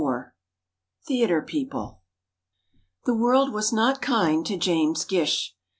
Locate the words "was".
3.53-3.71